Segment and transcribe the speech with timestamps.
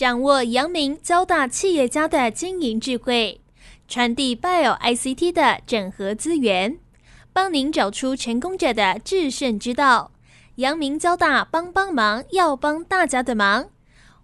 [0.00, 3.38] 掌握阳明交大企业家的经营智慧，
[3.86, 6.78] 传递 Bio ICT 的整合资源，
[7.34, 10.12] 帮您找出成功者的制胜之道。
[10.54, 13.68] 阳明交大帮帮忙，要帮大家的忙。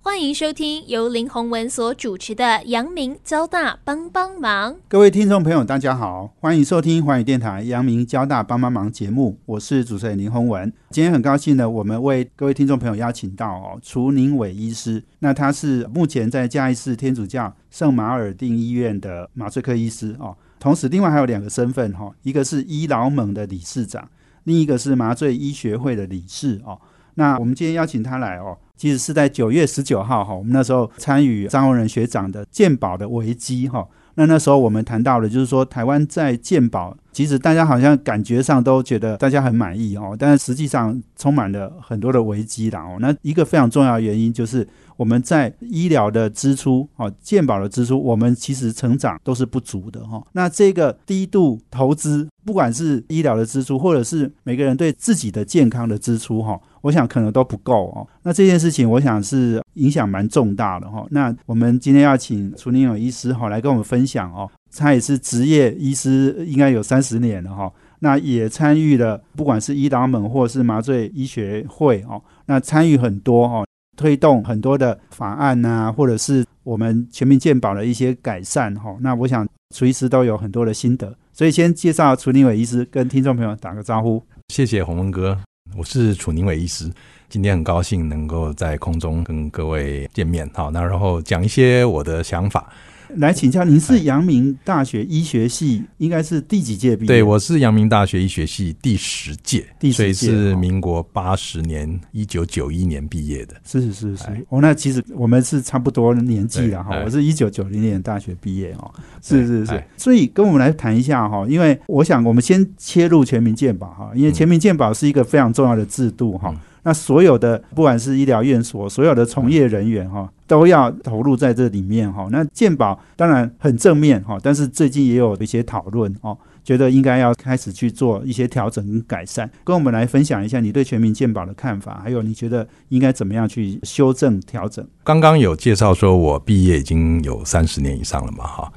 [0.07, 4.73] 欢迎收听由林宏文所主持的《阳明交大帮帮忙》。
[4.87, 10.73] 各位听众朋友，大家好，欢迎收听华语电台《阳明交大帮帮忙》节目，我是主持人林宏文。
[10.91, 15.03] 今天很高兴呢，我们为各位听众朋友邀请到哦，楚宁伟医师。
[15.19, 24.09] 那他是目前在嘉义市天主教圣马尔定医院的麻醉科医师哦，同时另外还有两个身份哈，一个是医疗盟的理事长，
[24.45, 26.81] 另一个是麻醉医学会的理事哦。
[27.15, 28.57] 那我们今天邀请他来哦。
[28.77, 33.87] 其实是在九月十九号哈，我们那时候参与张文仁学长的鉴宝的危机哈。
[34.19, 42.97] 那那时候我们谈到了，就是说台湾在鉴宝，其实大家好像感觉上都觉得大家很满意哦，但是实际上充满了很多的危机啦哦。
[42.99, 44.67] 那一个非常重要的原因就是。
[44.97, 50.27] 我们在医疗的支出，哦，健保的支出，我们其实成长都是不足的，哈。
[50.33, 58.07] 那这个低度投资，不管是医疗的支出，或者是每个人对自己的健康的支出，哈，我想可能都不够哦。
[58.23, 61.05] 那这件事情，我想是影响蛮重大的，哈。
[61.11, 64.49] 那我们今天要请楚宁友医师，哈，来跟我们分享哦。
[64.77, 67.73] 他也是职业医师，应该有三十年了，哈。
[67.99, 73.65] 那也参与了，不管是医疗门或是麻醉医学会，哦，那参与很多，哈。
[73.97, 78.95] 推动很多的法案呐，或者是我们全民健保的一些改善哈。
[79.01, 84.23] 那我想楚医师都有很多的心得，所以先介绍楚宁伟医师跟听众朋友打个招呼。
[84.49, 85.41] 谢谢洪文哥，
[85.77, 86.91] 我是楚宁伟医师，
[87.29, 92.73] 今天很高兴能够在空中跟各位见面好，那然后讲一些我的想法。
[93.15, 97.07] 来请教，您是阳明大学医学系，应该是第几届毕业？
[97.07, 103.55] 对，我是阳明大学医学系第十届，所以是民国八十年，一九九一年毕业的。
[103.65, 107.01] 是是是是，哦，那其实我们是差不多年纪了哈。
[107.05, 109.83] 我是一九九零年大学毕业哦，是是是。
[109.97, 116.55] 所以跟我们来谈一下哈，因为我想我们先切入全民健保哈，因为全民健保是一个非常重要的制度哈。
[116.87, 122.29] 那所有的不管是医疗院所，所有的从业人员哈，都要投入在这里面哈。
[122.31, 129.51] 那健保当然很正面哈，但是最近也有一些讨论哦，觉得应该要开始去做一些调整跟改善。
[129.65, 134.87] 跟我们来分享一下你对全民健保的看法，还有你觉得应该怎么样去修正调整？
[135.03, 138.73] 刚刚有介绍说我毕业已经有三十年以上了嘛哈。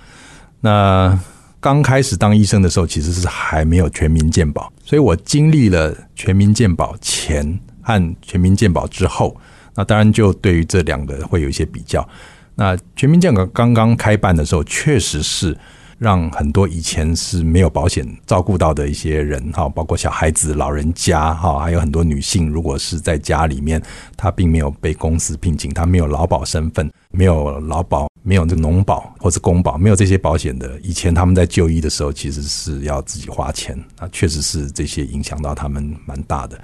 [0.62, 1.20] 那
[1.60, 7.60] 刚开始当医生的时候，其实是还没有全民健保，所以我经历了全民健保前。
[7.90, 9.36] 和全民健保之后，
[9.74, 12.08] 那当然就对于这两个会有一些比较。
[12.54, 15.58] 那全民健保刚刚开办的时候，确实是
[15.98, 23.82] 让很多以前是没有保险照顾到的一些人，哈，包括小孩子、老人家，哈，还有很多女性，如果是在家里面，
[24.16, 36.60] 她并没有被公司聘请，她没有劳保身份，没有劳保，没有这农保或者公保，没有这些保险的，以前他们在就医的时候，其实是要自己花钱，那确实是这些影响到他们蛮大的。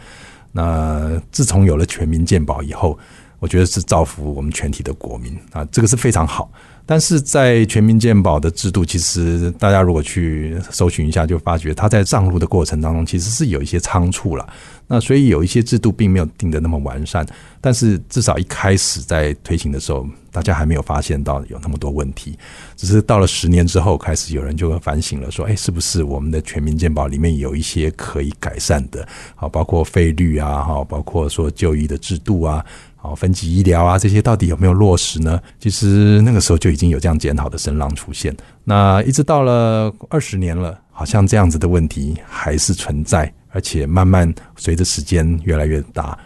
[0.56, 2.98] 那自从有了全民健保以后，
[3.40, 6.50] 我觉得是造福我们全体的国民啊，这个是非常好。
[6.86, 14.48] 但是在全民健保的制度，其实大家如果去搜寻一下，就发觉它在上路的过程当中，其实是有一些仓促了。
[14.88, 17.26] 那所以有一些制度并没有定得那么完善，
[17.60, 22.38] 但是至少一开始在推行的时候，大家还没有发现到有那么多问题。
[22.76, 29.08] 只是到了十年之后，开始有人就会反省了，说：“哎，是不是我们的全民健保里面有一些可以改善的？
[29.34, 32.66] 好，包括费率啊，哈，包括说就医的制度啊。”
[33.06, 35.40] 好，分级医疗啊，这些到底有没有落实呢？
[35.60, 38.36] 其实那个时候就已经有这样检讨的声浪出现。
[38.64, 46.18] 那一直到了二十年了，好像这样子的问题还是存在，而且慢慢随着时间越来越大、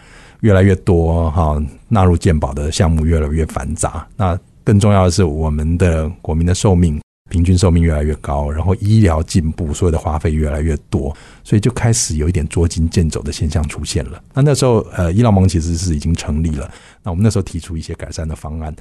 [0.42, 4.08] 越来越多，哈，纳入健保的项目越来越繁杂。
[4.16, 7.00] 那更重要的是，我们的国民的寿命。
[7.30, 14.20] 平均寿命越来越高，然后医疗进步，所有的花费越来越多，所以就开始有一点捉襟见肘的现象出现了。
[14.34, 16.68] 那那时候，呃，医疗盟其实是已经成立了。
[17.04, 18.76] 那我们那时候提出一些改善的方案，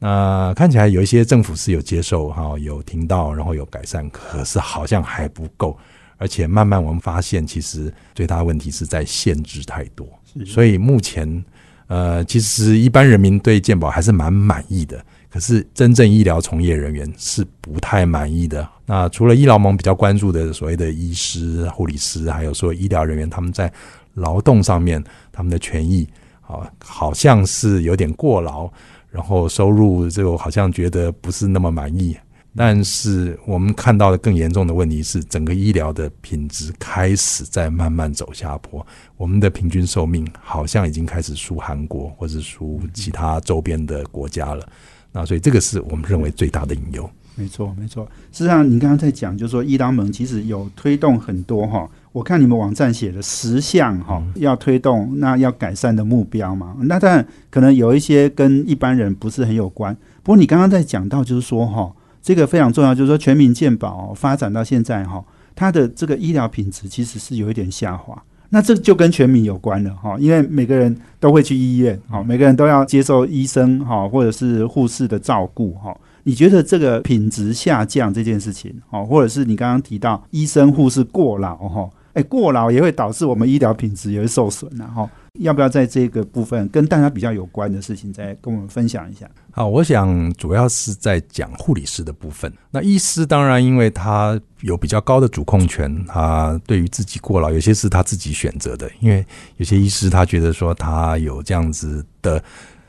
[0.00, 5.78] 那看起来有一些政府是有接受哈，有听到，然后有改善，可是好像还不够。
[6.18, 10.06] 而且慢慢我们发现，其实最大的问题是在限制太多。
[10.46, 11.44] 所以目前，
[11.86, 15.04] 呃，其实一般人民对健保还是蛮满意的。
[15.30, 18.68] 可是，真正医疗从业人员是不太满意的。
[18.86, 23.72] 那除了医疗盟比较关注的所谓的医师、护理师，还有说医疗人员他们在
[24.14, 25.02] 劳动上面
[25.32, 26.08] 他们的权益，
[26.42, 28.70] 啊，好像是有点过劳，
[29.10, 32.16] 然后收入这个好像觉得不是那么满意。
[32.56, 38.86] 但是我们看到的更严重的问题是，整个医疗的品质开始在慢慢走下坡。
[39.16, 44.64] 我们的平均寿命好像已经开始输韩国或者输其他周边的国家了。
[45.10, 47.08] 那所以这个是我们认为最大的隐忧。
[47.36, 48.04] 没错，没错。
[48.30, 51.90] 事实上，你刚刚在讲，就是说，伊朗盟其实有推动很多哈。
[52.12, 56.76] 我看你们网站写的十项哈，要推动那要改善的目标嘛。
[56.82, 59.92] 那当然可能有一些跟一般人不是很有关。
[60.22, 61.92] 不过你刚刚在讲到，就是说哈，
[62.24, 65.22] 这个非常重要，就是说全民健保发展到现在哈，
[65.54, 68.20] 它的这个医疗品质其实是有一点下滑。
[68.48, 75.94] 那这就跟全民有关了哈，因为每个人都会去医院，哈，每个人都要接受医生哈或者是护士的照顾哈。
[76.22, 85.08] 你觉得这个品质下降这件事情，哦，或者是你刚刚提到医生护士过劳，哈，哎，过劳也会导致我们医疗品质也会受损，然后
[85.40, 89.28] 要不要在这个部分跟大家比较有关的事情再跟我们分享一下？
[89.50, 92.52] 好，我想主要是在讲护理师的部分。
[92.70, 99.26] 那医师当然因为他有比较高的主控权，他对于自己过劳有些是他自己选择的，因为
[99.58, 102.42] 有些医师他觉得说他有这样子的。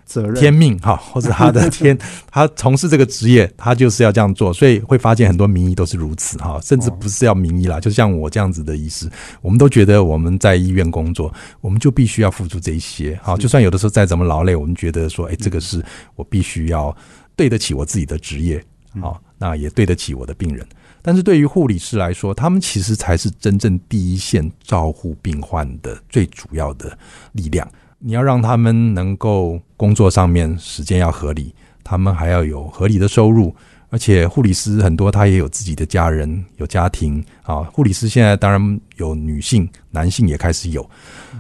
[0.06, 0.36] 责任。
[0.36, 1.98] 天命哈， 或者他的天，
[2.32, 9.10] 他从事这个职业，他就是要这样做，所以会发现很多名医都是如此哈，甚至不是要名医啦，就像我这样子的医师，
[9.42, 15.84] 我们都觉得我们在医院工作，我们就必须要付出这一些哈，就算有的时候再怎么劳累，我们觉得说，哎，这个是
[16.16, 16.96] 我必须要
[17.36, 18.64] 对得起我自己的职业，
[19.02, 20.66] 好，那也对得起我的病人。
[21.02, 26.98] 但是对于护理师来说，他们其实才是真正第一线照护病患的最主要的
[27.34, 27.68] 力量。
[28.00, 31.54] 你要让他们能够工作上面时间要合理，
[31.84, 33.56] 他们还要有合理的收入，
[33.90, 37.64] 而且护理师很多他也有自己的家人有家庭啊。
[37.64, 40.88] 护理师现在当然有女性、男性也开始有。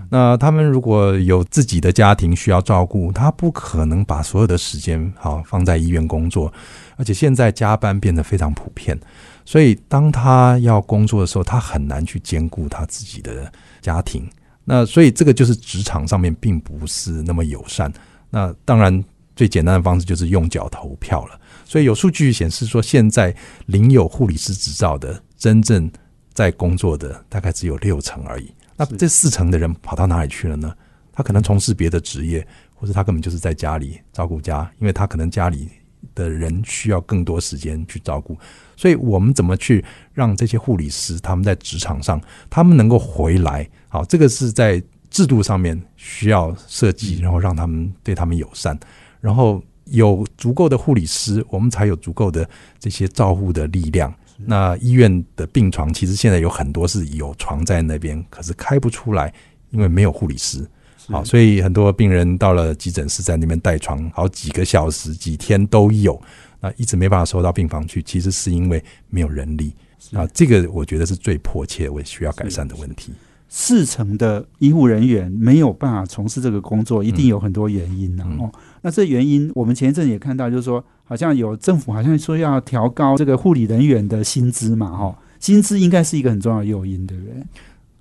[0.10, 6.51] 那他们如果有自己的家庭需要照顾，他不可能把所有的时间好放在医院工作，
[6.96, 8.98] 而且现在加班变得非常普遍，
[9.44, 13.51] 所以当他要工作的时候，他很难去兼顾他自己的
[13.81, 14.28] 家庭。
[14.66, 17.92] 那所以这个就是职场上面并不是那么友善。
[18.30, 19.04] 那当然
[19.36, 21.40] 最简单的方式就是用脚投票了。
[21.64, 23.36] 所以有数据显示说，现在
[23.68, 25.90] 领有护理师执照的真正
[26.34, 28.52] 在工作的大概只有六成而已。
[28.76, 30.74] 那这四成的人跑到哪里去了呢？
[31.14, 35.70] 他可能从事别的职业，或者他根本就是在家里照顾家，因为他可能家里
[36.14, 38.38] 的人需要更多时间去照顾。
[38.76, 39.84] 所以我们怎么去
[40.14, 43.70] 让这些护理师他们在职场上他们能够回来？
[43.96, 48.78] 好，这个是在制度上面需要设计，然后让他们对他们友善，
[49.22, 52.46] 然后有足够的护理师，我们才有足够的
[52.78, 54.14] 这些照护的力量。
[54.36, 59.34] 那医院的病床其实现在有很多是有床在那边，可是开不出来，
[59.70, 60.70] 因为没有护理师。
[61.08, 66.22] 好，所以很多病人到了急诊室在那边待床好几个小时、几天都有。
[66.60, 69.74] 那，一直没办法收到病房去，其实是因为没有人力
[70.12, 70.28] 啊。
[70.34, 73.14] 这个我觉得是最迫切、我需要改善的问题。
[73.57, 78.25] 四成的医护人员没有办法从事这个工作，一定有很多原因呢。
[78.38, 84.90] 哦，那这原因我们前一阵也看到，就是说，好像有政府好像说要调高这个护理人员的薪资嘛。
[84.90, 87.34] 哈，薪资应该是一个很重要的诱因，对不对？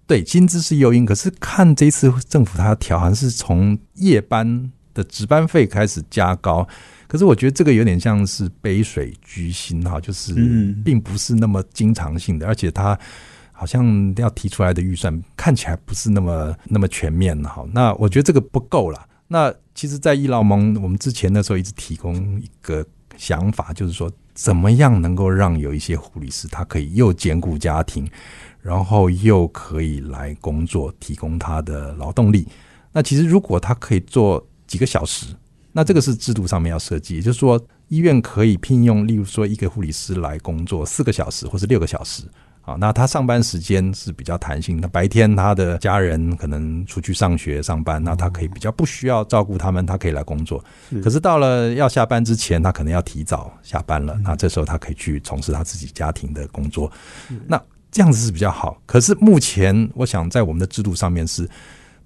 [0.09, 6.67] 对，薪资是诱因，可是看这次政府他调，好像是从夜班的值班费开始加高。
[7.07, 10.35] 可是我觉得这个有点像是杯水居心哈，就是
[10.85, 12.99] 并不是那么经常性的，而且他
[13.55, 17.65] 好像要提出来的预算看起来不是那么那么全面哈。
[17.73, 19.07] 那我觉得这个不够了。
[19.29, 22.85] 那其实，在医疗盟，我们之前的时候一直提供一个
[23.17, 28.07] 想法，就是说怎么样能够让有一些护理师他可以又兼顾家庭，
[28.61, 32.47] 然后又可以来工作，提供他的劳动力。
[32.93, 35.35] 那其实如果他可以做几个小时。
[35.77, 42.23] 那这个是制度上面要设计，也就是说，医院可以聘用，例如说一个护理师来工作四个小时或者六个小时，
[42.67, 50.65] 好，那他上班时间是比较弹性，那白天他的家人可能出去上学上班，那他可以比较不需要照顾他们，他可以来工作。
[51.03, 56.91] 可是到了要下班之前，他可能要提早下班了，那这时候他可以去从事他自己家庭的工作。
[57.47, 58.81] 那这样子是比较好。
[58.87, 61.47] 可是目前，我想在我们的制度上面是，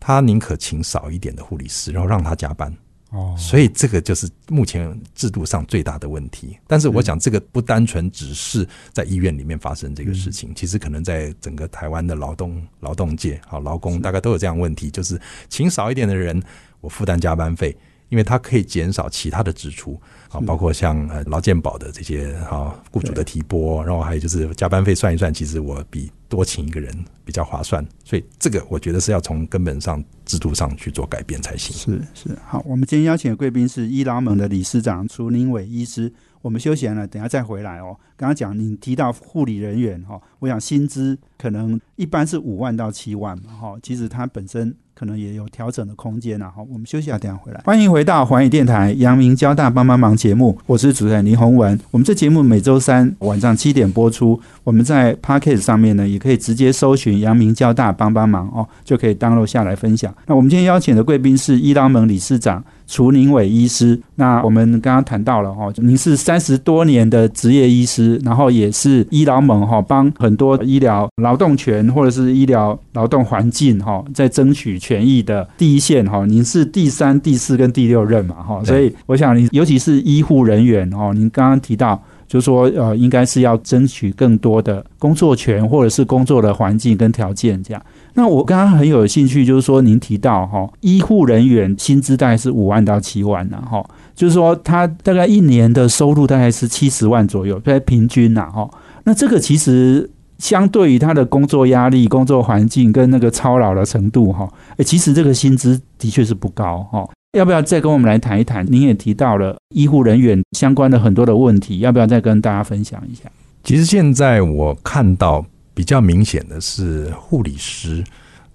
[0.01, 2.75] 他宁可请少一点的护理师，然后让他加班。
[3.11, 6.59] 哦，所以这个就是目前制度上最大的问题。
[6.67, 16.43] 但是我想，这个不单纯只是在医院里面发生这个事情，其实可能在整个台湾的劳动劳动界，好劳工大概都有这样问题，就是请少一点的人，
[16.81, 17.75] 我负担加班费，
[18.09, 20.01] 因为它可以减少其他的支出
[20.31, 26.93] 啊，包括像呃劳健保的这些啊雇主的提拨，然后还有就是加班费算一算，其实我比多请一个人
[27.25, 31.77] 比较划算，所以这个我觉得是要从根本上制度上去做改变才行。
[31.77, 36.13] 是是，好，我们今天邀请的贵宾是医疗盟的理事长楚宁伟医师。
[36.41, 37.99] 我们休闲了，等下再回来哦。
[38.17, 44.75] 刚刚讲你提到护理人员哈，我想薪资可能一般是五万到七万嘛哈，其实它本身。
[44.99, 46.51] 可能也有调整的空间呐。
[46.53, 47.61] 好，我们休息下，等下回来。
[47.65, 51.79] 欢迎回到环宇电台阳明交大帮帮忙节目，我是主持人林宏文。
[51.93, 54.41] 我们这节目每周三晚上七点播出。
[54.65, 60.13] 我们在 p a c k e t 上面呢，也可以直接搜寻阳明交大帮帮忙哦，就可以 download 下来分享。
[60.27, 64.01] 那我们今天邀请的贵宾是医疗盟理事长楚宁伟医师。
[64.19, 74.79] 那我们刚刚谈到了哈，您是三十多年的职业医师，然后也是医疗盟哈，帮很多医疗劳动权或者是医疗劳动环境哈，在争取。
[74.79, 87.83] 权益的第一线哈，您是第三、第四跟第六任嘛哈，所以我想您尤其是医护人员哦，您刚刚提到就是说呃，应该是要争取更多的工作权或者是工作的环境跟条件这样。
[88.15, 93.85] 那我刚刚很有兴趣，就是说您提到哈，医护人员薪资大概是五万到七万呢哈，
[94.19, 98.69] 就是说他大概一年的收入大概是七十万左右，在平均呐哈，
[99.05, 100.11] 那这个其实。
[100.39, 107.05] 相对于他的工作压力、工作环境跟那个操劳的程度，哈，诶，其实这个薪资的确是不高，哈。
[107.33, 108.65] 要不要再跟我们来谈一谈？
[108.71, 113.25] 您也提到了医护人员相关的很多的问题，要不要再跟大家分享一下？
[113.65, 115.45] 其实现在我看到
[115.75, 118.05] 比较明显的是护理师，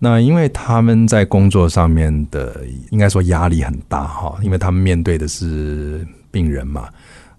[0.03, 6.89] 那因为他们在工作上面的应该说压力很大，哈，因为他们面对的是病人嘛。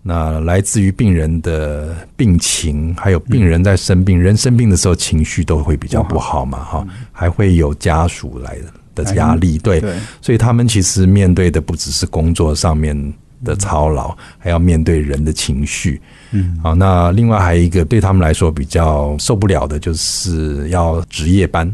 [0.02, 8.56] 那来自于病人的病情，还有病人在生病，人生病的时候情绪都会比较不好嘛，哈，还会有家属来
[8.94, 9.83] 的压力，对，
[10.23, 12.97] 所以他们其实面对的不只是工作上面
[13.44, 16.00] 的操劳，还要面对人的情绪，
[16.33, 21.71] 嗯，好，那另外还有一个对他们来说比较受不了的，就是要值夜班，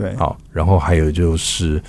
[0.00, 1.82] 对，好，然后还有就是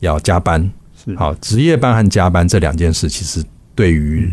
[0.00, 0.70] 要加班，
[1.04, 3.42] 是好，值夜班和加班这两件事其实。
[3.74, 4.30] 对于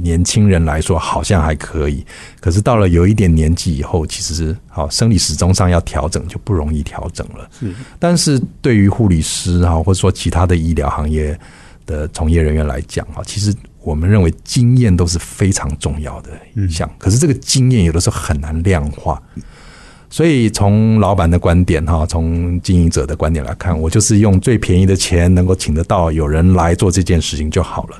[0.00, 2.06] 年轻人来说，好像还可以；
[2.38, 7.50] 可是到了有一点年纪以后，其实好生理时钟上要调整就不容易调整了。
[7.58, 11.36] 是，但是对于护理师哈，或者说其他的医疗行业
[11.84, 13.52] 的从业人员来讲哈，其实
[13.82, 16.88] 我们认为经验都是非常重要的一项。
[16.96, 19.20] 可是这个经验有的时候很难量化，
[20.08, 27.96] 所以从老板的观点哈，从经营者的观点来看，我就是用最便宜的钱能够请得到有人来做这件事情就好了。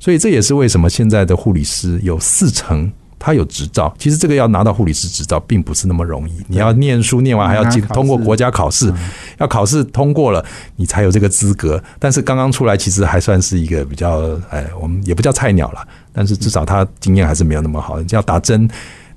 [0.00, 2.90] 所以这也是为什么现在的护理师有四成
[3.20, 3.94] 他有执照。
[3.96, 8.92] 其实这个要拿到护理师执照并不是那么容易，你要念书念完还要进通过国家考试，
[9.38, 10.44] 要考试通过了
[10.74, 11.80] 你才有这个资格。
[12.00, 18.00] 但是刚刚出来其实还算是一个比较哎，我们也不叫菜鸟了，但是至少他经验还是没有那么好。
[18.10, 18.68] 要打针，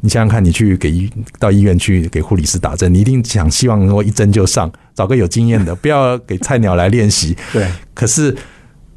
[0.05, 7.35] 你想想看，你去给医到医院去给护理师打针，你一定想希望能够一针就上，找个有经验的，不要给菜鸟来练习。
[7.51, 8.33] 对，可是。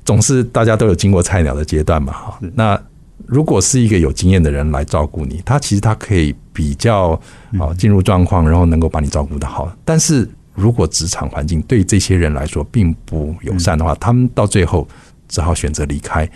[0.04, 2.38] 总是大家都有经过菜鸟的阶段嘛，哈。
[2.54, 2.80] 那
[3.26, 7.10] 如果是一个有经验的人来照顾你，他其实他可以比较
[7.58, 9.70] 啊进入状况，然后能够把你照顾的好。
[9.84, 14.88] 但是如果职场环境对这些人来说并不友善的话，他们到最后
[15.28, 16.26] 只好选择离开。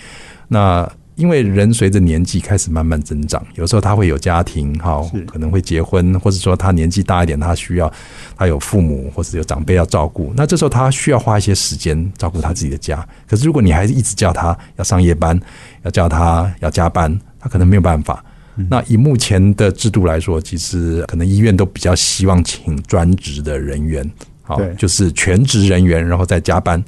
[0.48, 7.92] 那因为人随着年纪开始慢慢增长，有时候他会有家庭，哈，可能会结婚，或者说他年纪大一点，他需要
[8.36, 10.32] 他有父母或者有长辈要照顾。
[10.36, 13.06] 那这时候他需要花一些时间照顾他自己的家。
[13.28, 15.38] 可是如果你还是一直叫他要上夜班，
[15.82, 18.24] 要叫他要加班，他可能没有办法。
[18.68, 24.10] 那以目前的制度来说，其实可能医院都比较希望请专职的人员，
[24.42, 26.82] 好，就是全职人员，然后再加班。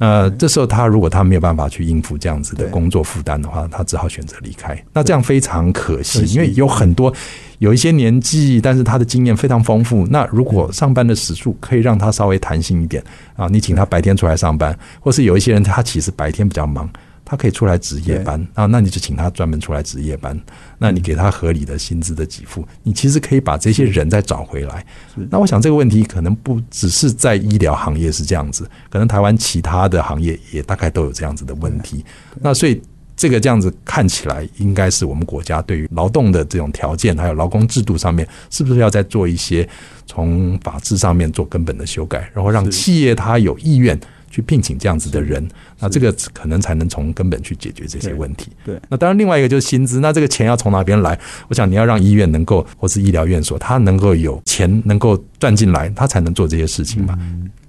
[0.00, 4.82] 呃，这时候他如果他没有办法去应付这样子的工作负担的话，他只好选择离开。
[4.94, 7.12] 那这样非常可惜，因为有很多
[7.58, 10.06] 有一些年纪，但是他的经验非常丰富。
[10.06, 13.04] 那如果上班的时数可以让他稍微弹性一点
[13.36, 16.88] 啊，你请他白天出来上班，或是有一些人他其实白天比较忙。
[17.30, 18.44] 他可以出来值夜班。
[18.54, 20.36] 啊，那你就请他专门出来值夜班，
[20.78, 24.84] 那你给他合理的薪资的给付，你其实可以把这些人再找回来。
[25.30, 32.04] 那我想这个问题可能不只是在医疗行业是这样子，可能台湾其他的行业也大概都有这样子的问题。
[32.40, 32.82] 那所以
[33.16, 39.68] 这个这样子看起来，应该是我们国家对于劳动的这种条件，还有劳工制度上面，是不是要再做一些
[40.04, 43.96] 从法制上面做根本的修改，然后让企业他有意愿。
[44.30, 45.46] 去聘请这样子的人，
[45.80, 48.52] 那这个可能才能从根本去解决这些问题。
[48.64, 51.18] 对，那当然另外一个就是薪资，那这个钱要从哪边来？
[51.48, 57.18] 我想你要让医院能够，或是医疗院所，他能够有钱能够赚进来，他才能做这些事情嘛。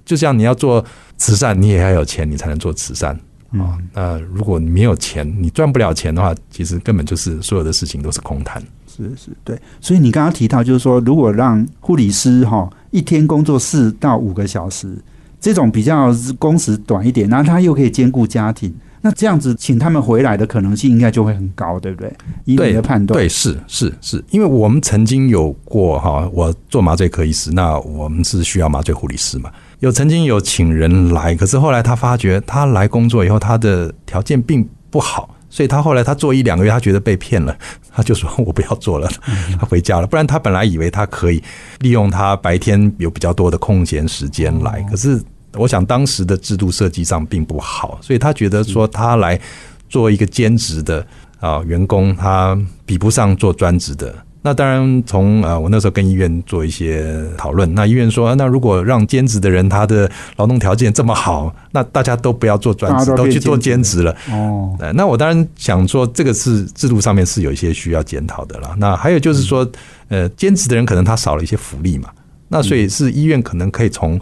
[0.06, 0.84] 就像你要做
[1.18, 3.20] 慈善，你也要有钱，你才能做慈善。
[3.54, 3.78] 啊。
[3.94, 8.62] 那如果你没有钱，你赚不了钱的话，其实根本就是所有的事情都是空谈。
[8.88, 9.58] 是是，对。
[9.80, 14.96] 所以你刚刚提到，就是说，如果让护理师哈一天工作四到五个小时，
[15.42, 18.74] 这种比较工时短一点，然后他又可以兼顾家庭。
[19.04, 22.14] 那这样子，请他们回来的可能性应该就会很高，对不对？
[22.46, 37.56] 以你的判断，对，是是是，因为我们曾经有过哈，我做麻醉科医师，那我们是需要麻醉护理师嘛，有曾经有请人来，可是后来他发觉他来工作以后，他的条件并不好，所以他后来他做一两个月，他觉得被骗了，
[37.94, 39.08] 他就说我不要做了，
[39.60, 40.08] 他回家了。
[40.08, 41.44] 不然他本来以为他可以
[41.82, 45.22] 利用他白天有比较多的空闲时间来，可是。
[45.56, 49.38] 我想当时的制度设计上并不好，所以他觉得说他来
[49.90, 51.06] 做一个兼职的
[51.42, 54.16] 啊员工，他比不上做专职的。
[54.44, 64.16] 那当然，从呃我那时候跟医院做一些讨论，那医院说，那如果让兼职的人他的劳动条件这么好，那大家都不要做专职，都去做兼职了。
[64.32, 68.74] 哦，那我当然想说，这个是制度上面是有一些需要检讨的了。
[68.78, 69.70] 那还有就是说，
[70.10, 72.10] 呃，兼职的人可能他少了一些福利嘛，
[72.48, 74.20] 那所以是医院可能可以从。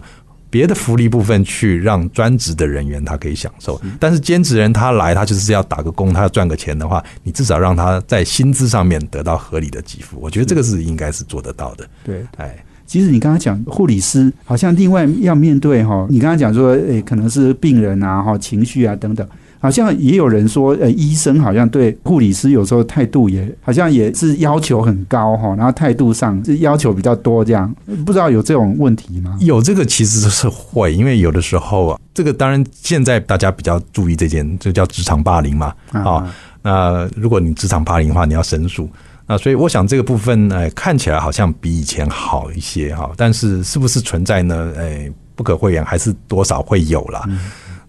[0.50, 11.88] 别的福利部分去让专职的人员他可以享受，但是兼职人他来他就是要打个工，他要赚个钱的话，你至少让他在薪资上面得到合理的给付，我觉得这个是应该是做得到的。
[12.02, 19.26] 对，哎，其实你刚刚讲护理师好像另外要面对哈，你刚刚讲说诶可能是病人啊哈情绪啊等等。
[19.60, 27.72] 好像也有人说，呃，医生好像对护理师有时候态度也好像也是要求很高哈，然后态度上是要求比较多这样，
[28.06, 29.36] 不知道有这种问题吗？
[29.40, 36.34] 有这个其实是会，因为有的时候啊，这个当然现在大家比较注意这件，就叫职场霸凌嘛啊。
[36.62, 38.88] 那如果你职场霸凌的话，你要申诉
[39.26, 44.72] 那所以我想这个部分，哎，看起来好像比以前好一些哈，但是是不是存在呢？
[44.76, 47.28] 哎，不可讳言，还是多少会有了。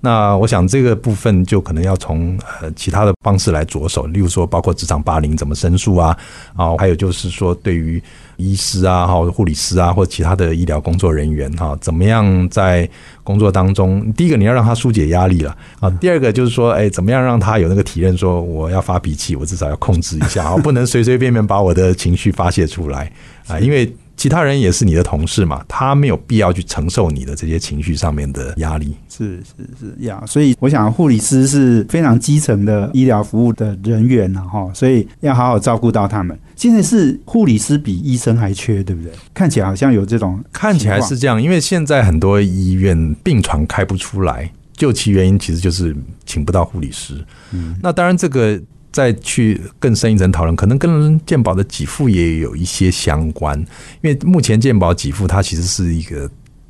[0.04, 6.18] 那我想这个部分就可能要从呃其他的方式来着手，例如说包括职场霸凌怎么申诉啊，
[6.56, 8.02] 啊，还有就是说对于
[8.38, 12.90] 医师啊、哈护理师啊或者其他的医疗工作人员哈，怎么样在
[13.24, 23.12] 工作当中，第一个你要让他疏解压力了啊，第二个就是说，哎，怎么样让他有那个体验，说我要发脾气，我至少要控制一下啊，不能随随便便把我的情绪发泄出来
[23.48, 23.96] 啊，因为。
[24.22, 28.94] 其他人也是你的同事嘛，他没有必要去承受你的这些情绪上面的压力。
[29.10, 36.38] 是是是呀，所以我想护理师是非常基层的医疗服务的人员呐，哈，所以要好好照顾到他们。
[36.56, 39.12] 现在是护理师比医生还缺，对不对？
[39.34, 47.16] 看起来好像有这种，看起来是这样，因为现在很多医院病床开不出来，究其原因，其实就是请不到护理师。
[47.54, 48.62] 嗯，那当然这个。
[48.92, 53.58] 再去更深一层讨论，可能跟健保的给付也有一些相关，
[54.02, 56.30] 因为目前健保给付它其实是一个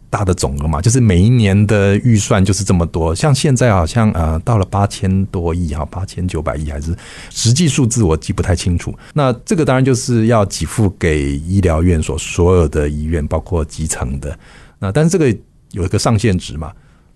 [0.09, 3.15] 大的总额嘛，就是每一年的预算就是这么多。
[3.15, 6.95] 像现在好像呃到了八千多亿哈，八千九百亿还是
[7.29, 8.93] 实际数字我记不太清楚。
[9.13, 14.37] 那这个当然就是要给付给医疗院所所有的医院，包括基层的。
[14.79, 15.35] 那但是这个
[15.71, 16.71] 有一个上限值嘛。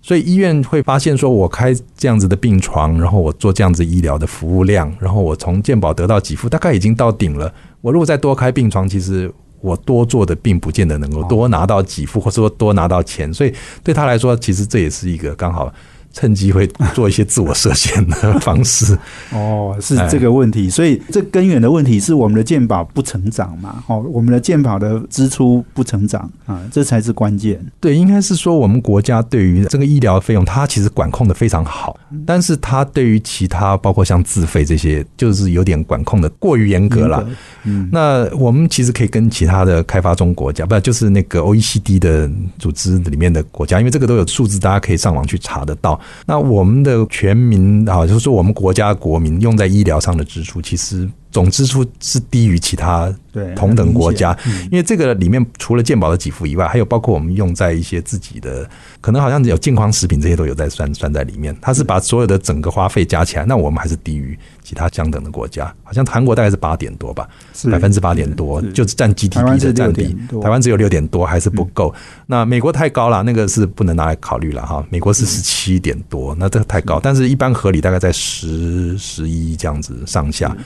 [0.06, 7.52] 所以医院会发现，说我开这样子的病床，然后我做这样子医疗的服务量，然后我从健保得到给付，大概已经到顶了。
[7.80, 9.28] 我如果再多开病床，其实
[9.60, 13.34] 我多做的并不见得能够多拿到给付，或者说多拿到钱。
[13.34, 15.74] 所以对他来说，其实这也是一个刚好。
[16.16, 18.96] 趁机会做一些自我设限的方式
[19.32, 23.84] 哦，是这个问题，所以这根源的问题是我们的健保不成长嘛？
[23.86, 27.60] 哦，我们的健保的支出不成长啊，这才是关键。
[27.78, 37.28] 对，应该是说我们国家对于这个医疗费用，它其实管控的非常好，但是它对于其他包括像自费这些，就是有点管控的过于严格了。
[37.64, 46.00] 嗯，那我们其实可以跟其他的开发中国家，不就是那个 OECD 的组织里面的国家，因为这个都有数字，大家可以上网去查得到。
[46.26, 51.08] 那我们的全民啊，就是我们国家国民用在医疗上的支出，其实。
[51.30, 53.14] 总支出是低于其他
[53.54, 54.36] 同等国家，
[54.70, 58.66] 因为这个里面除了健保的给付以外，还有包括我们用在一些自己的，
[59.02, 61.54] 可能好像有健康食品这些都有在算算在里面。
[61.60, 65.72] 它是把所有的整个花费加起来，那我们还是低于其他相等的国家。
[65.84, 67.28] 好像韩国大概是八点多吧，
[67.70, 70.16] 百分之八点多，就是占 GDP 的占比。
[70.42, 71.94] 台湾只有六点多，还是不够。
[72.26, 74.82] 那美国太高了，那个是不能拿来考虑了哈。
[74.88, 80.56] 美国是十七点多，那这个太高，但是一般合理大概在十十一这样子上下。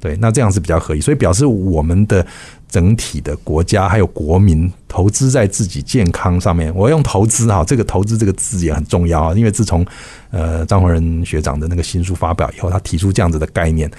[0.00, 2.26] 对，那这样是比较合理，所以表示我们的
[2.68, 6.74] 整体的国家还有国民投资在自己健康上面。
[6.74, 9.84] 我用投资哈，这个投资这个字也很重要啊，因为自从
[10.30, 13.90] 呃张宏仁学长的那个新书发表以后，他提出这样子的概念，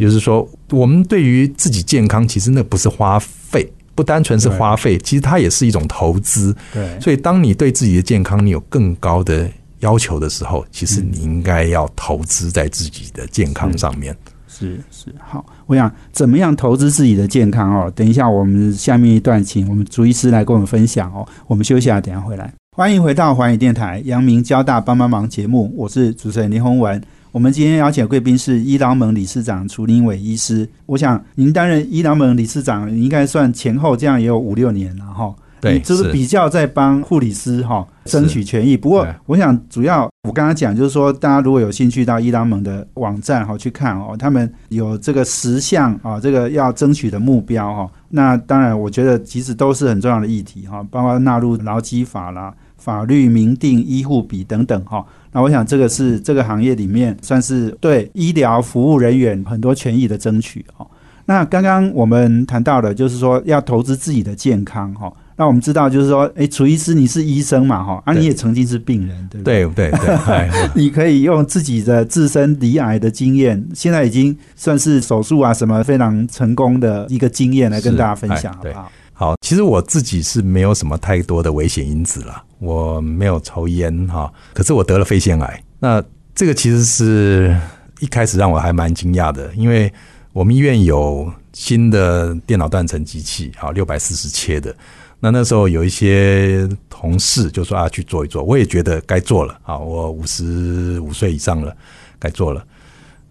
[0.00, 6.54] 就是说我们对于自己健康，其实那不是花费，不单纯是花费，其实它也是一种投资。
[6.72, 14.16] 对，所以当你对自己的健康你有更高的要求的时候，其实你应该要投资在自己的健康上面。
[14.58, 17.92] 是是好，我想怎么样投资自己的健康哦？
[17.94, 21.24] 等一下，我们下面一段请我们朱医师来跟我们分享哦。
[21.46, 22.52] 我们休息下，等下回来。
[22.76, 27.00] 欢迎回到环宇电台阳明交大帮帮忙节目，我是主持人林宏文。
[27.30, 30.68] 我们今天邀请贵宾是伊朗盟理事长楚林伟医师。
[30.86, 35.32] 我想您担任伊朗盟理事长，应该算前后这样也有五六年了哈。
[35.60, 38.76] 对，就是比较在帮护理师哈争取权益。
[38.76, 47.90] 不过，我想主要我刚刚讲就是说，大家如果有兴趣到伊朗盟的网站哈去看哦，他们有这个十项啊，这个要争取的目标哈。
[48.08, 55.04] 那当然，我觉得其实都是很重要的议题哈，包括纳入劳基法啦、法律明定医护比等等哈。
[55.32, 60.86] 那我想这个是这个行业里面算是对医疗服务人员很多权益的争取哈。
[61.26, 65.12] 那刚刚我们谈到的，就是说要投资自己的健康哈。
[65.38, 69.64] 那我们知道，就是说，哎，楚医师，你是医生嘛，哈，啊，你也曾经是病人，对不对？
[69.68, 78.90] 对对对， 你可以用自己的自身离癌的经验，现在已经算是手术啊什么非常成功的一个经验来跟大家分享，好不好？
[79.12, 86.02] 好，其实我自己是没有什么太多的危险因子了，我没有抽烟哈，可是我得了肺腺癌，那
[86.34, 87.56] 这个其实是
[88.00, 89.92] 一开始让我还蛮惊讶的，因为
[90.32, 94.74] 我们医院有新的电脑断层机器，好，六百四十切的。
[95.20, 101.76] 那那时候有一些同事就说啊去做一做，我也觉得该做了啊，我五十五岁以上了，
[102.18, 102.64] 该做了。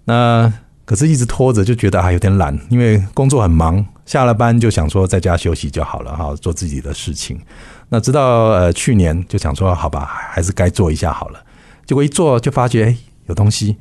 [0.03, 0.51] 那
[0.83, 7.39] 可是一直拖着，就觉得还有点懒，因为工作很忙，下了班就想说在家休息就好了哈，做自己的事情。
[7.89, 11.39] 那直到呃去年就想说好吧，还是该做一下好了。
[11.85, 12.97] 结果一做就发觉哎
[13.27, 13.77] 有东西，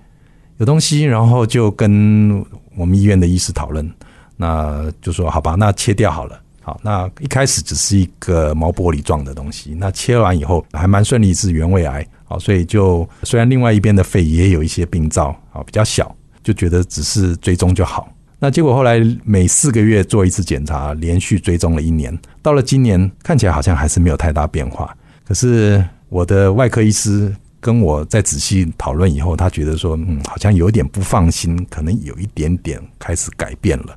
[0.58, 2.44] 有东西，然后就跟
[2.76, 3.92] 我们医院的医师讨论，
[4.36, 6.40] 那就说好吧，那切掉好了。
[6.66, 12.04] 好，那一开始只是一个毛玻璃状的东西，那切完以后还蛮顺利，是原位癌。
[12.24, 18.12] 好，所以就虽然另外一边的肺也有一些病灶，啊，比较小，就觉得只是追踪就好。
[18.40, 24.92] 那结果后来每四个月做一次检查，连续追踪了一年，到了今年看起来好像还是没有太大变化。
[25.24, 33.96] 可是我的外科医师跟我在仔细讨论以后，他觉得说，嗯，好像有点不放心，可能有一点点开始改变了。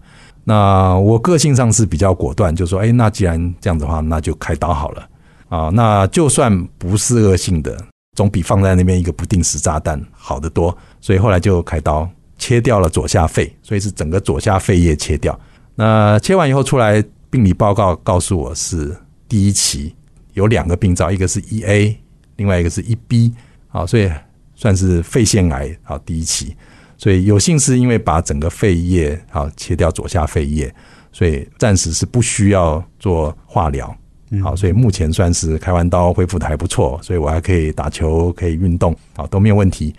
[0.49, 5.09] 那我个性上是比较果断，就说，哎，那既然这样的话，那就开刀好了
[5.47, 5.69] 啊。
[5.71, 7.77] 那就算不是恶性的，
[8.17, 10.75] 总比放在那边一个不定时炸弹好得多。
[10.99, 12.09] 所以后来就开刀
[12.39, 15.39] 切掉了左下肺，所以是整个左下肺叶切掉。
[15.75, 19.93] 那切完以后出来病理报告告诉我是第一期，
[20.33, 21.95] 有两个病灶，一个是一 A，
[22.37, 23.35] 另外一个是一 B，
[23.67, 24.09] 好，所以
[24.55, 26.55] 算是肺腺癌好第一期。
[26.99, 30.71] 所以有幸是因为把整个肺叶啊切掉左下肺叶，
[31.13, 33.95] 所以暂时是不需要做化疗，
[34.43, 39.95] 好，所以目前算是开完刀恢复的还不错，所以我还可以打球，可以运动，好都没有问题。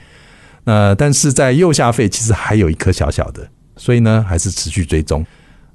[0.62, 5.24] 那但是在右下肺其实还有一颗小小的，所以呢还是持续追踪。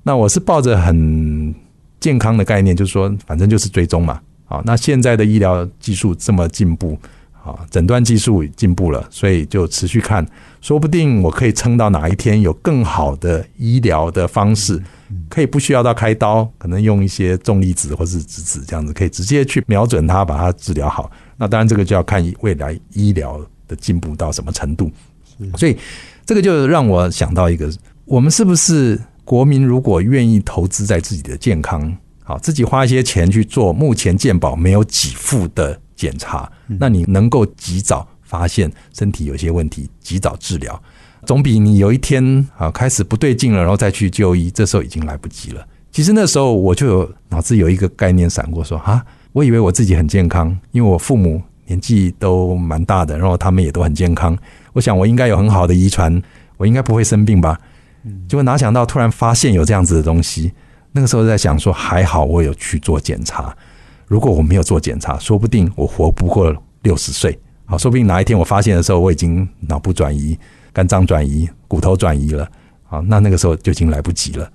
[0.03, 1.53] 那我是抱着很
[1.99, 6.95] 健康的概念，就是说反正就是追踪嘛，好，那现在的医疗技术这么进步。
[7.45, 10.25] 啊，诊断技术进步了，所以就持续看，
[10.61, 14.81] 说不定我可以撑到哪一天有更好的医疗的方式，
[15.29, 21.11] 可以不需要到开刀，可能用一些重粒子或是质子这样子，可以直接去瞄准它，把它治疗好。
[21.37, 24.89] 那当然这个就要看未来医疗的进步到什么程度。
[25.55, 25.77] 所以
[26.25, 27.71] 这个就让我想到一个，
[28.05, 35.79] 我们是不是国民如果愿意投资在自己的健康，好，自己花一些钱去做目前健保没有给付的。
[35.95, 40.81] 检查，那你能够及早发现身体有些问题，及早治疗，
[41.25, 45.65] 总比你有一天啊开始不对劲了，然后再去就医，这时候已经来不及了。
[45.91, 54.37] 其实那时候我就有脑子有一个概念闪过，说啊，我以为我自己很健康，因为我父母年纪都蛮大的，然后他们也都很健康，
[54.73, 56.21] 我想我应该有很好的遗传，
[56.57, 57.57] 我应该不会生病吧？
[58.27, 60.51] 结果哪想到突然发现有这样子的东西，
[60.91, 63.55] 那个时候在想说，还好我有去做检查。
[64.07, 67.37] 如果我没有做检查，说不定我活不过六十岁。
[67.65, 70.37] 好，说不定哪一天我发现的时候，我已经脑部转移、
[70.71, 72.47] 肝脏转移、骨头转移了。
[72.83, 74.47] 好，那那个时候就已经来不及了。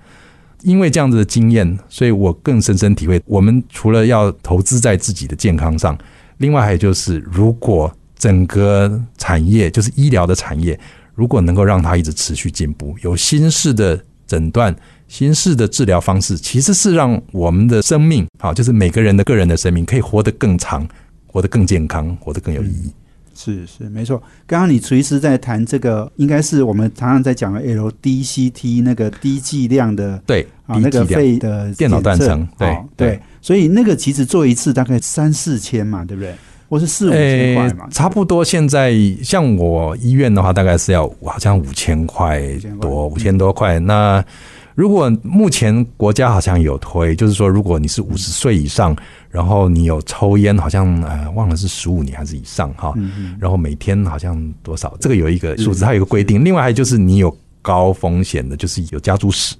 [0.62, 5.98] 因为这样子的经验，所以我更深深体会，我们除了要投资在自己的健康上，
[6.38, 10.78] 另外还有就是，如果整个产业，就是医疗的产业，
[11.14, 14.72] 如果能够让它一直持续进步，有新式的诊断。
[15.10, 20.86] 新式的治疗方式其实是让我们的生命，好，就是每个人的个人的生命可以活得更长，
[21.26, 22.92] 活得更健康，活得更有意义。
[23.34, 24.22] 是是没错。
[24.46, 33.20] 刚刚你随时在谈这个，应该是我们常常在讲的 LDCT 那个低剂量的，对啊，那个肺的电脑断层，对对。
[33.42, 36.32] 所以那个其实做一次大概三四千嘛，对不对？
[36.68, 37.88] 或是四五千块嘛？
[37.90, 38.44] 差不多。
[38.44, 38.94] 现在
[39.24, 42.40] 像我医院的话，大概是要好像五千块
[42.80, 43.80] 多，五千多块。
[43.80, 44.24] 那
[44.74, 48.96] 如果目前国家好像有推，就是说，如果你是五十岁以上，
[49.30, 52.94] 然后你有抽烟，好像呃忘了是十五年还是以上哈，
[53.38, 56.44] 然后每天好像多少，这个有一个数字，它有一个规定。
[56.44, 59.54] 另外还有就是你有高风险的，就是有家族史，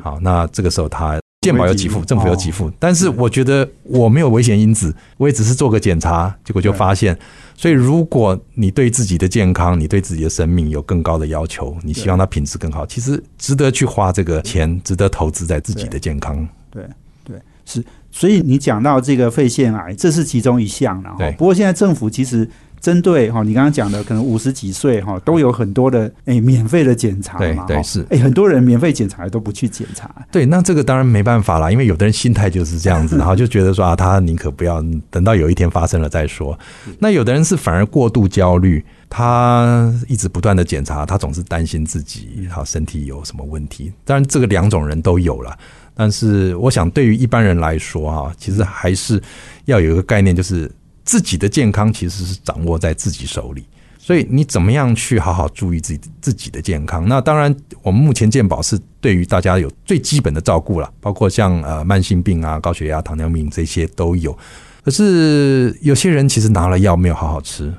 [0.00, 1.18] 好，那这个时候他。
[1.42, 7.18] 健保有给付，政府有给付，但是我觉得我没有危险因子，我也只是做个检查，结果就发现。
[7.56, 16.46] 所以，如果你对自己的健康、你对自己的生命有更高的要求，你希望它品质更好，其实值得去花这个钱，值得投资在自己的健康。
[16.70, 16.84] 对
[17.24, 21.30] 对是，所以你讲到这个肺腺癌，这是其中一项了哈。
[21.38, 22.48] 不过现在政府其实。
[22.82, 30.10] 针对哈，你刚刚讲的，可能五十几岁哈，都有很多的诶免费的检查嘛，对是诶，很多人免费检查都不去检查。
[30.32, 36.58] 对，那这个当然没办法啦，因为有的人心态就是这样子， 然后就觉得说啊，他宁可不要等到有一天发生了再说。
[36.98, 43.92] 那有的人是反而过度焦虑，他一直不断的检查，他总是担心自己好身体有什么问题。
[44.04, 45.56] 当然，这个两种人都有了，
[45.94, 49.22] 但是我想对于一般人来说哈，其实还是
[49.66, 50.68] 要有一个概念，就是。
[51.04, 53.64] 自己的健康其实是掌握在自己手里，
[53.98, 57.08] 所以你怎么样去好好注意自己自己的健康？
[57.08, 64.36] 那当然，我们目前健保是对于大家有最基本的照顾了，包括像呃慢性病啊、高血压、糖尿病这些都有。
[64.84, 67.72] 可是有些人其实拿了药没有好好吃。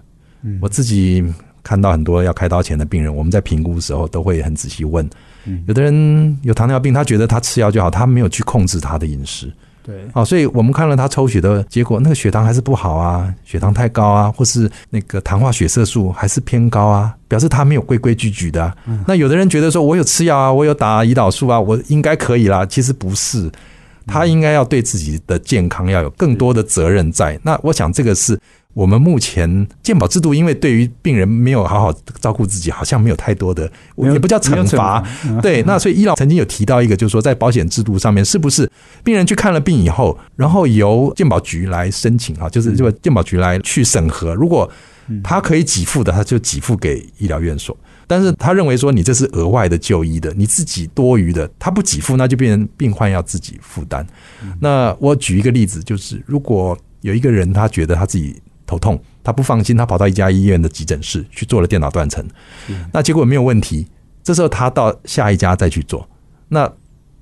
[0.61, 1.23] 我自己
[1.63, 5.09] 看到很多要开刀前的病人，我们在评估的时候都会很仔细问。
[5.65, 9.53] 有的人有糖尿病，他觉得他吃药就好，他没有去控制他的饮食。
[9.83, 18.73] 对，好，所以我们看了他抽血的结果，那个血糖还是不好啊，血糖太高啊，或是那个糖化血色素还是偏高啊，表示他没有规规矩矩的。
[19.05, 22.65] 那有的人觉得说，我有吃药啊，我有打胰岛素啊，我应该可以啦。
[22.65, 23.51] 其实不是，
[24.07, 27.37] 他应该要对自己的健康要有更多的责任在。
[27.43, 28.39] 那我想这个是。
[28.73, 35.03] 我们目前健保制度，因为对于病人没有好好照顾自己，好像没有太多的，也不叫惩罚。
[35.41, 38.69] 对，那所以医疗曾经有提到一个，就是说在保险制度上面，是不是
[39.03, 44.69] 病人去看了病以后，然后由健保局来申请啊，就是这个健保局来去审核，如果
[45.23, 47.77] 他可以给付的，他就给付给医疗院所。
[48.07, 54.05] 但是他认为说你这是额外的就医的，你自己多余的，他不给付，那就变成病患要自己负担。
[54.59, 58.41] 那我举一个例子，就是如果有一个人他觉得他自己
[58.73, 62.25] 头痛，他不放心，他跑到一家医院的急诊室去做了电脑断层，
[62.91, 63.87] 那结果没有问题。
[64.23, 66.07] 这时候他到下一家再去做。
[66.47, 66.71] 那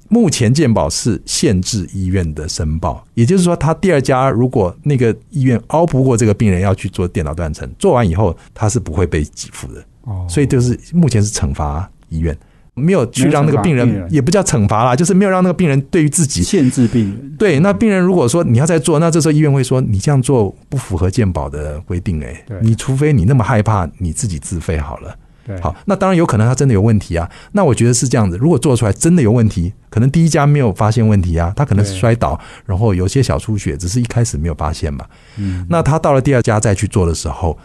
[0.07, 9.83] 目前健保是限制医院的申报，也就是说，他第二家如果那个医院熬不过这个病人要去做电脑断层，做完以后他是不会被给付的。
[10.03, 12.37] 哦，所以就是目前是惩罚医院。
[12.73, 17.35] 没有去让那个病人，也不叫惩罚啦，就是没有让那个病人对于自己限制病人。
[17.37, 25.13] 对，那病人如果说你要再做，那这时候医院会说你这样做不符合健保的规定，哎，你除非你那么害怕，你自己自费好了。
[25.45, 27.29] 对，好，那当然有可能他真的有问题啊。
[27.51, 35.03] 那我觉得是这样子，如果做出来真的有问题，可能第一家没有发现问题啊，他可能是摔倒，然后有些小出血，只是一开始没有发现嘛。
[35.37, 37.57] 嗯，那他到了第二家再去做的时候。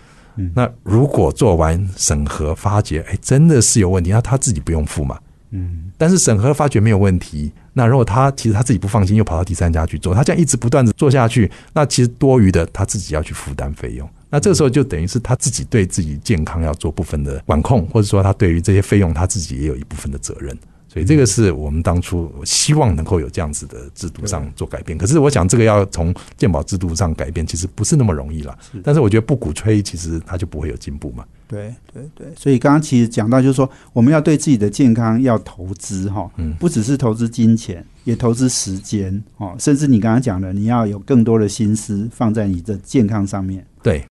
[0.55, 5.19] 那如果做完审核发觉，哎，真的是有问题，那他自己不用付嘛？
[5.51, 20.57] 嗯，但是审核发觉没有问题，那如果他其实他自己不放心，又跑到第三家去做，他这样一直不断的做下去，那其实多余的他自己要去负担费用，那这个时候就等于是他自己对自己健康要做部分的管控，或者说他对于这些费用他自己也有一部分的责任。
[20.97, 28.59] 所以这个是我们当初希望能够有这样子的制度上做改变，可是我想这个要从鉴保制度上改变，其实不是那么容易了。
[28.83, 31.23] 但是我觉得不鼓吹，其实它就不会有进步嘛。
[31.47, 43.63] 对对对，所以刚刚其实讲到，就是说我们要对自己的健康要投资哈，不只是投资金钱，也投资时间哦，甚至你刚刚讲的，你要有更多的心思放在你的健康上面。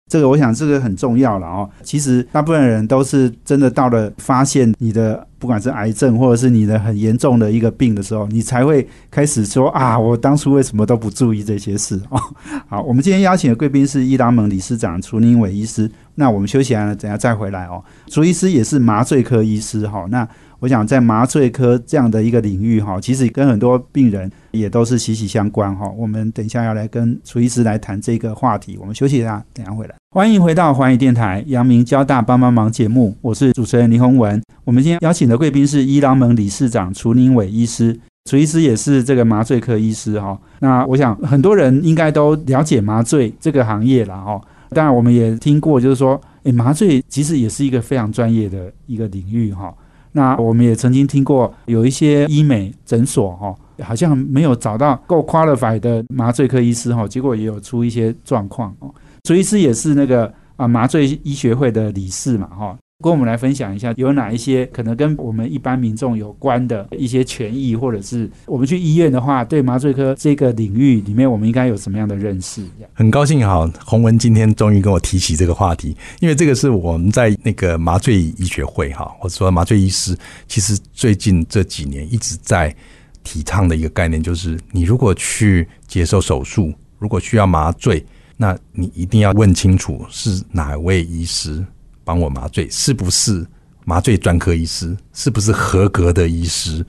[0.09, 1.69] 这个我想这个很重要了哦。
[1.83, 12.23] 其实大部分人都是真的到了发现你的不管是癌症或者是你的很严重的一个病的时候，你才会开始说啊，我当初为什么都不注意这些事哦。
[12.69, 15.91] 好，我们今天邀请的贵宾是伊拉蒙理事长楚宁伟医师。
[16.15, 17.83] 那我们休息完了，等下再回来哦。
[18.07, 20.07] 楚医师也是麻醉科医师哈。
[20.09, 20.27] 那
[20.59, 25.87] 我想在麻醉科这样的一个领域哈，其实跟很多病人也都是息息相关哈。
[25.97, 28.79] 我们等一下要来跟楚医师来谈这个话题。
[28.81, 29.95] 我们休息一下，等下回来。
[30.11, 34.41] 欢迎回到环宇电台阳明交大帮帮忙节目，我是主持人林宏文。
[34.65, 37.99] 我们今天邀请的贵宾是伊朗门理事长楚宁伟医师，
[38.31, 40.39] 楚医师也是这个麻醉科医师哈。
[40.61, 44.41] 那我想很多人应该都了解麻醉这个行业了哈。
[44.71, 49.73] 当然我们也听过，就是说，诶，麻醉其实也是一个非常专业的一个领域哈。
[50.17, 58.93] 那我们也曾经听过有一些医美诊所哈，好像没有找到够 qualified 的麻醉科医师哈，结果也有出一些状况哦。
[59.25, 62.77] 朱医师也是那个啊麻醉医学会的理事嘛，哈。
[63.05, 72.63] 跟我们来分享一下，有哪一些可能跟我们一般民众有关的一些权益，或者是我们去医院的话，对麻醉科这个领域里面，我们应该有什么样的认识？
[72.95, 80.17] 很高兴哈，洪文今天终于跟我提起这个话题，因为这个是我们在那个麻醉医学会哈，或者说麻醉医师，
[80.49, 82.75] 其实最近这几年一直在
[83.23, 88.03] 提倡的一个概念，就是你如果去接受手术，如果需要麻醉，
[88.39, 91.63] 那你一定要问清楚是哪位医师。
[92.07, 93.45] 帮我麻醉是不是
[93.85, 94.97] 麻醉专科医师？
[95.13, 96.87] 是不是合格的医师？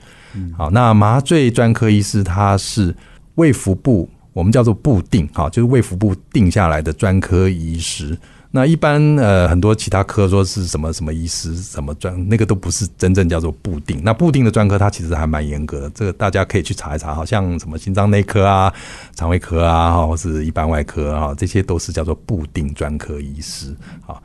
[0.56, 2.94] 好，那麻醉专科医师他是
[3.34, 8.16] 卫福部，我们叫做部定，哈，就是卫福部定下来的专科医师。
[8.50, 14.00] 那一般呃很多其他科说是什么什么医师，什么专，那个都不是真正叫做固定。
[14.02, 18.72] 那固定的专科，它其实还蛮严格的，这个大家可以去查一查，好像什么心脏内科啊、
[19.14, 23.76] 肠胃科啊，或是一般外科啊，这些都是叫做固定专科医师
[24.06, 24.16] 啊。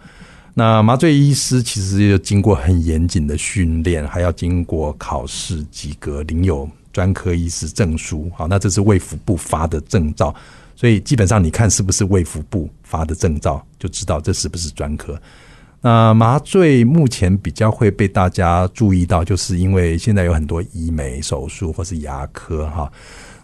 [0.56, 8.32] 那麻醉医师其实要经过很严谨的训练，还要经过考试及格，领有专科医师证书。
[8.36, 10.34] 好，那这是卫福部发的证照，
[10.76, 15.20] 所以基本上你看是不是卫福部发的证照，就知道这是不是专科。
[15.82, 22.92] 那麻醉目前比较会被大家注意到，就是因为现在有很多医美手术或是牙科哈。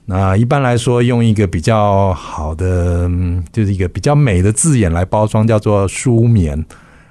[0.06, 3.10] 那一般来说，用一个比较好的，
[3.52, 6.63] 就是一个比较美的字眼来包装，叫做舒眠。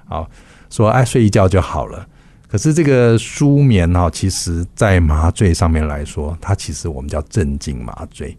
[0.09, 0.29] 好，
[0.71, 2.07] 说哎，睡一觉就好了。
[2.49, 8.35] 可是这个舒眠哈，其实在麻醉上面来说，它其实我们叫镇静麻醉。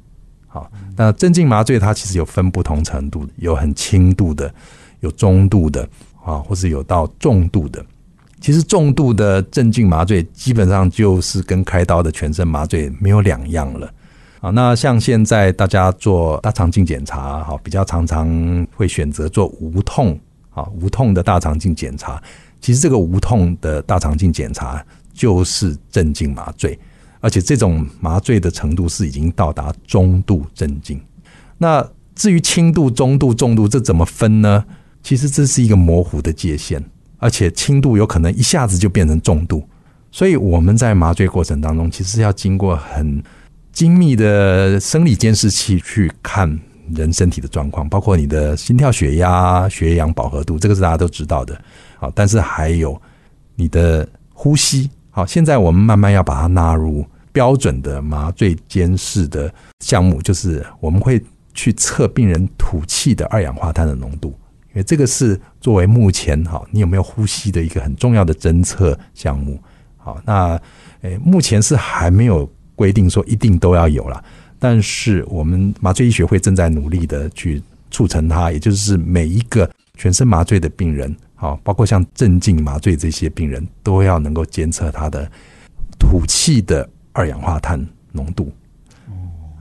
[0.48, 4.52] 好，那镇静麻醉它其实有分不同程度，有很轻度的，
[5.02, 5.88] 有中度的，
[6.26, 7.86] 啊，或是有到重度的。
[8.42, 13.94] 其实重度的镇静麻醉基本上就是跟开刀的全身麻醉没有两样了。
[14.42, 20.20] 啊，那像现在大家做大肠镜检查，哈，比较常常会选择做无痛。
[20.60, 22.22] 啊，无痛的大肠镜检查，
[22.60, 26.78] 其实这个无痛的大肠镜检查就是镇静麻醉，
[27.22, 31.00] 而且这种麻醉的程度是已经到达中度镇静。
[31.58, 34.66] 那至于轻度、中度、重度，这怎么分呢？
[35.02, 36.84] 其实这是一个模糊的界限，
[37.18, 39.64] 而且轻度有可能一下子就变成重度，
[40.12, 43.24] 所以我们在麻醉过程当中，其实要经过很
[43.72, 46.60] 精密的生理监视器去看。
[46.94, 51.60] 人身体的状况，包括你的心跳、血压、血氧饱和度，这个是大家都知道的。
[51.98, 53.00] 好，但是还有
[53.56, 54.90] 你的呼吸。
[55.10, 61.22] 好，现在我们慢慢要把它纳入标准的麻醉监视的项目，就是我们会
[61.54, 64.30] 去测病人吐气的二氧化碳的浓度，
[64.70, 69.60] 因为这个是作为目前好你有没有呼吸的一个很重要的侦测项目。
[69.98, 70.60] 好，那
[71.02, 74.24] 诶，目前是还没有规定说一定都要有了。
[74.60, 85.30] 但是我们麻醉医学会正在努力的去促成它，也就是每一个全身麻醉的病人，好，包括像镇静麻醉这些病人，都要能够监测他的
[85.98, 88.52] 吐气的二氧化碳浓度。
[89.08, 89.12] 哦，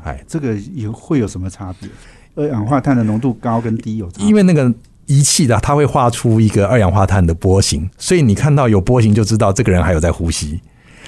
[0.04, 1.88] 哎，这个有会有什么差别？
[2.34, 4.10] 二氧化碳的浓度高跟低有？
[4.18, 4.72] 因为那个
[5.06, 10.60] 仪器的，它会画出一个二氧化碳的波形，所以你看到有波形就知道这个人还有在呼吸。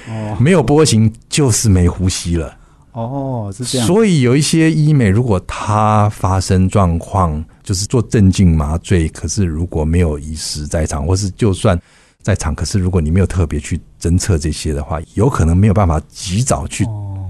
[0.09, 2.57] 哦，没有波形就是没呼吸了。
[2.93, 3.87] 哦，是这样。
[3.87, 11.79] 所以有一些医美，如果它发生状况，就是做镇静麻醉，可是如果没有医师在场，或是就算
[12.21, 16.85] 在场，可是如果你没有特别去侦测这些的话，有可能没有办法及早去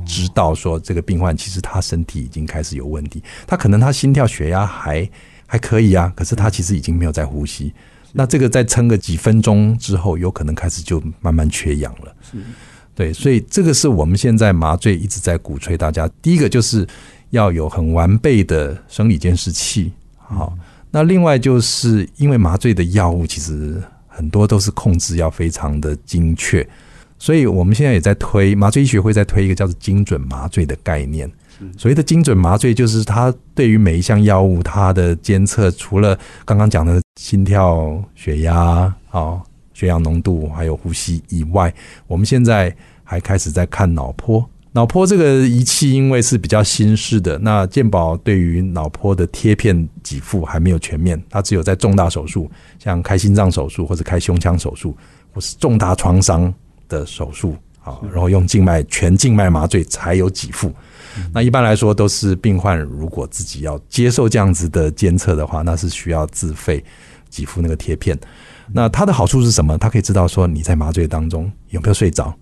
[0.06, 3.22] 知道说这个病患其实他身体已经开始有问题。
[3.46, 5.08] 他可能他心跳血压还
[5.46, 7.72] 还可以啊，可是他其实已经没有在呼吸。
[8.12, 12.14] 那这个再撑个几分钟之后，有可能开始就慢慢缺氧了。
[12.30, 12.38] 是。
[12.94, 16.10] 对，所以这个是我们现在麻醉一直在鼓吹大家。
[16.22, 16.88] 第一个就是
[17.30, 20.54] 要有很完备的生理监视器，好。
[20.92, 26.68] 那另外就是因为麻醉的药物其实很多都是控制要非常的精确，
[27.18, 31.32] 所以我们现在也在推麻醉医学会在推一个叫做精准麻醉的概念。
[31.78, 39.42] 所谓的精准麻醉，就是它对于每一项药物它的监测，除了刚刚讲的心跳、血压，好。
[39.82, 41.74] 血氧浓度还有呼吸以外，
[42.06, 42.72] 我们现在
[43.04, 44.48] 还开始在看脑波。
[44.74, 54.96] 脑波这个仪器因为是比较新式的，那健保对于脑波的贴片给付还没有全面，它只有在重大手术，像开心脏手术或者开胸腔手术，
[55.34, 56.54] 或是重大创伤
[56.88, 60.72] 的手术，啊，然后用静脉全静脉麻醉才有给付。
[61.34, 66.82] 那一般来说都是病患如果自己要接受这样子的监测的话，那是需要自费
[67.32, 68.16] 给付那个贴片。
[68.74, 69.78] 那它的好处是什么？
[69.78, 72.34] 它可以知道说你在麻醉当中有没有睡着。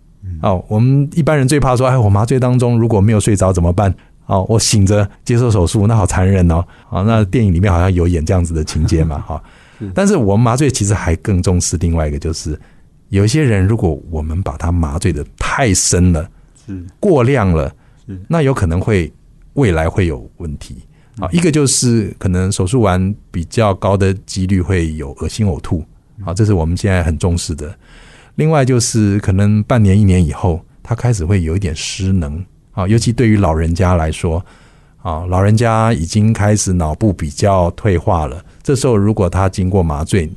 [0.41, 3.93] 哦，我们一般人最怕说，哎，我麻醉当中如果没有睡着怎么办？
[4.25, 6.63] 哦，我醒着接受手术，那好残忍哦。
[6.89, 9.41] 啊，那电影里面好像有演这样子的情节嘛， 哈。
[9.93, 12.59] 但是我们麻醉其实还更重视另外一个，就是
[13.07, 16.29] 有一些人，如果我们把他麻醉的太深了，
[16.67, 17.73] 是过量了，
[18.05, 19.11] 是那有可能会
[19.53, 20.83] 未来会有问题
[21.17, 21.29] 啊。
[21.31, 25.83] 一个就是可能手术完比较高的几率会有恶心呕吐，
[26.23, 27.73] 好，这是我们现在很重视的。
[28.35, 34.43] 另外就是可能半年一年以后，他开始会有一点失能啊，尤其对于老人家来说
[35.01, 38.43] 啊，老人家已经开始脑部比较退化了。
[38.63, 40.29] 这时候如果他经过麻醉，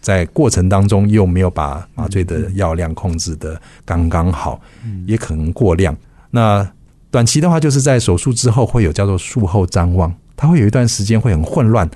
[0.00, 4.60] 在过程当中又没有把麻醉的药量控制的刚刚好，
[5.06, 5.96] 也可能过量。
[6.30, 6.68] 那
[7.10, 11.88] 短期的话，就是在手术之后会有叫做术后张望，他会有一段时间会很混乱，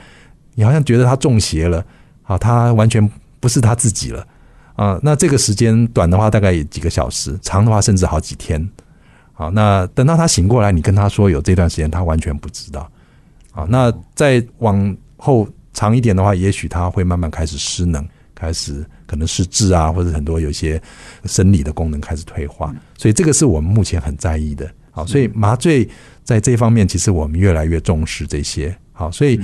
[0.55, 1.84] 你好像觉得他中邪了，
[2.22, 3.09] 好，他完全
[3.43, 4.24] 不是他自己了。
[4.74, 8.66] 啊，那这个时间短的话，大概几个小时；长的话，甚至好几天。
[9.34, 12.90] 好，那等到他醒过来，你跟他说有这段时间，他完全不知道。
[13.51, 18.03] 好，那再往后长一点的话，也许他会慢慢开始失能，
[18.34, 20.80] 开始可能失智啊，或者很多有一些
[21.26, 22.74] 生理的功能开始退化。
[22.97, 24.70] 所以这个是我们目前很在意的。
[24.90, 25.86] 好，所以麻醉
[26.24, 28.74] 在这方面，其实我们越来越重视这些。
[28.93, 29.38] 好，所以。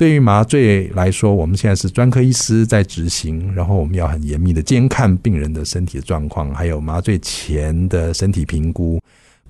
[0.00, 8.98] 对于麻醉来说，我们现在是专科医师在执行，然后我们要很严密的监看病人的身体的状况，还有麻醉前的身体评估，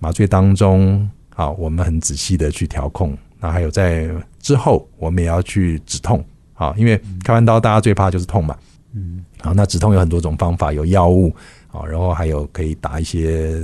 [0.00, 3.16] 麻醉当中，好，我们很仔细的去调控。
[3.38, 6.20] 那还有在之后，我们也要去止痛，
[6.52, 8.58] 好，因为开完刀大家最怕就是痛嘛，
[8.92, 11.32] 嗯，好，那止痛有很多种方法，有药物，
[11.68, 13.54] 好，然后还有可以打一些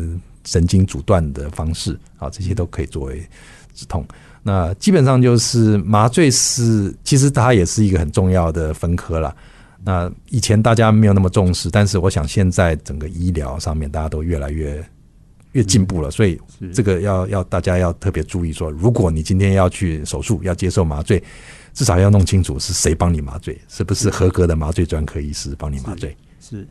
[0.45, 3.27] 神经阻断的方式，好，这些都可以作为
[3.75, 4.07] 止痛。
[4.47, 9.35] 那基本上就是麻醉是，其实它也是一个很重要的分科了。
[9.85, 14.81] 那以前大家没有那么重视，但是我想现在整个医疗上面大家都越来越
[15.51, 16.41] 越进步了，所以
[16.73, 21.21] 这个要要大家要特别注意说，如果你今天要去手术要接受麻醉，
[21.75, 26.17] 至少要弄清楚是谁帮你麻醉，是不是合格的麻醉专科医师帮你麻醉？
[26.41, 26.65] 是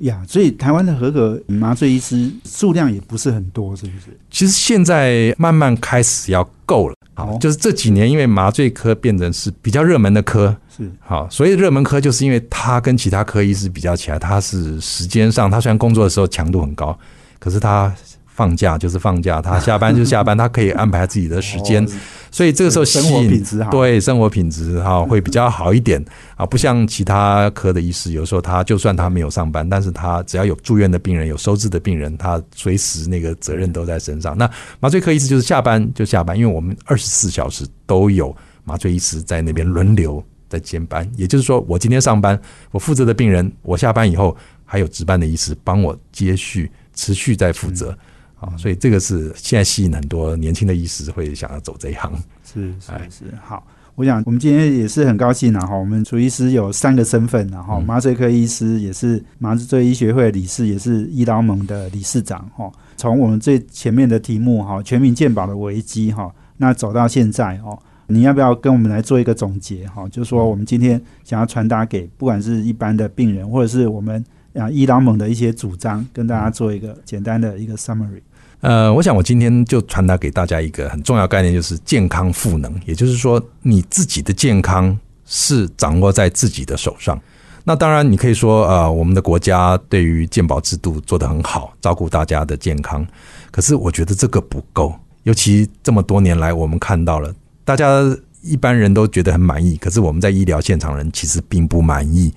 [0.00, 4.06] 呀，所以台湾的合格麻醉医师数量也不是很多，是不是？
[4.30, 6.94] 其实现在慢慢开始要够了。
[7.14, 16.98] 好，就是这几年，因为麻醉科变成是比较热门的科，是好，所以热门科就是因为它跟其他科医师比较起来，它是时间上，它虽然工作的时候强度很高，
[17.38, 17.92] 可是它。
[18.38, 21.84] 放假 就是放假，他下班就下班，他可以安排自己的时间，
[22.30, 26.00] 所以这个时候生活品质好，对生活品质哈会比较好一点。
[26.36, 34.38] 啊，不像其他科的医师，有时候他就算他没有上班，但是他只要有住院的病人、有收治的病人，他随时那个责任都在身上。
[34.38, 38.32] 那麻醉科医师就是下班就下班，因为我们二十四小时都有
[38.62, 47.96] 麻醉医师在那边轮流在兼班，也就是说，我今天上班，我负责的病人，我下班以后还有值班的医师帮我接续，持续在负责。
[48.40, 52.12] 啊，所以这个是现在吸引很多年轻的医师会想要走这一行。
[52.44, 62.70] 是是是，好，我想我们今天也是很高兴啊，哈，我们楚医师有三个身份，然后麻醉科医师也是麻醉医学会理事，也是医疗盟的理事长，哈。
[62.96, 70.08] 从我们最前面的题目哈，全民健保的危机哈，那走到现在哦，你要不要跟我们来做一个总结哈？
[70.08, 74.24] 就是说我们今天想要传达给不管是一般的病人，或者是我们
[74.54, 78.22] 啊医疗盟的一些主张，跟大家做一个简单的一个 summary。
[78.60, 82.72] 呃，我想我今天就传达给大家一个很重要概念，就是健康赋能。
[82.86, 87.20] 也就是说，你自己的健康是掌握在自己的手上。
[87.62, 93.06] 那当然，你可以说，呃，我们的国家对于健保制度做得很好，照顾大家的健康。
[93.50, 94.94] 可是，我觉得这个不够。
[95.22, 97.32] 尤其这么多年来，我们看到了，
[97.64, 98.00] 大家
[98.42, 102.32] 一般人都觉得很满意，可是我们在医疗现场人其实并不满意。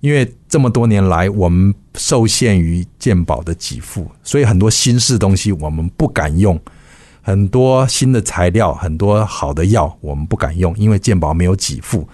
[0.00, 6.60] 因为这么多年来，我们受限于健保的给付，所以很多新式东西我们不敢用，
[7.22, 12.08] 很多新的材料、很多好的药我们不敢用，因为健保没有给付。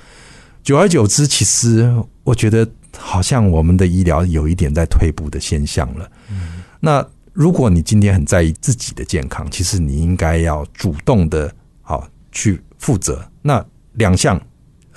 [0.62, 1.90] 久而久之，其实
[2.22, 6.10] 我觉得好像我们的医疗有一点在退步的现象了。
[6.80, 13.24] 那如果你今天很在意自己的健康，其实你应该要主动的，好去负责。
[13.42, 13.64] 那
[13.94, 14.40] 两项。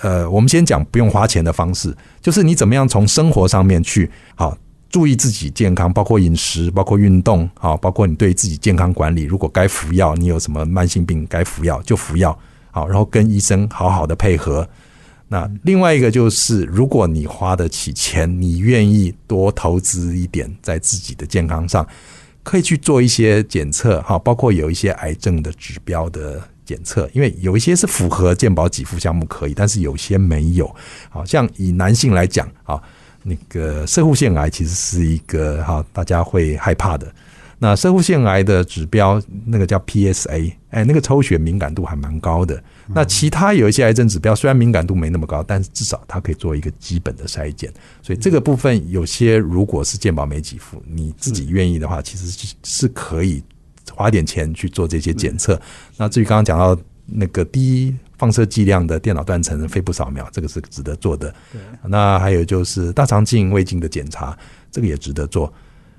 [0.00, 4.54] 呃，我们先讲不用花钱的方式，就是你怎么样从生活上面去好
[4.94, 9.24] 注意自己健康，包括饮食，包括运动，好，包括你对自己健康管理。
[9.24, 12.38] 如果该服药，你有什么慢性病该服药就服药，
[12.70, 14.68] 好，然后跟医生好好的配合。
[15.26, 21.84] 那另外一个就是，如果你花得起钱，你愿意多投资一点在自己的健康上，
[22.44, 26.40] 可以去做一些检测，好，包括有一些癌症的指标的。
[26.66, 30.74] 检测，因为有一些是符合健保给付项目可以，但是有些没有。
[31.10, 32.82] 好像以男性来讲，啊，
[33.24, 37.12] 那个射护腺癌其实是一个哈大家会害怕的。
[37.58, 42.62] 那射护腺癌的指标那个叫 PSA，哎，那个抽血敏感度还蛮高的。
[42.88, 47.72] 那其他有一些癌症指标，虽然敏感度没那么高，但是至少它可以做一个基本的筛检。
[48.02, 53.42] 所以这个部分有些如果是健保没给付，你自己愿意的话，其实是可以
[53.94, 55.58] 花点钱去做这些检测。
[55.96, 61.34] 那至于刚刚讲到那个低放射剂量的电脑断层肺部扫描，这个是值得做的。
[61.82, 64.36] 那还有就是大肠镜、胃镜的检查，
[64.70, 65.52] 这个也值得做。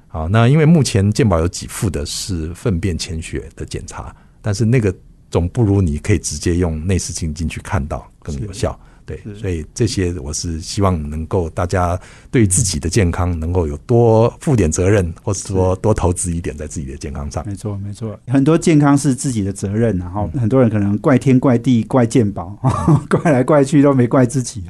[0.08, 4.94] 好，那因为目前健保有给付的是粪便潜血的检查，但是那个
[5.30, 8.80] 总不如你可以直接用内视镜进去看到更有效。
[9.06, 12.00] 对，所以这些我是希望能够大家
[12.32, 17.46] 对自己的健康能够有多负点责任，或者说多投资一点在自己的健康上。
[17.46, 22.58] 没错，没错，很多健康是自己的责任，然后很多人可能怪天怪地怪健保，
[23.10, 24.64] 怪来怪去都没怪自己